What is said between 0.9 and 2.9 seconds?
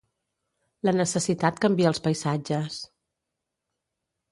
necessitat canvia els paisatges.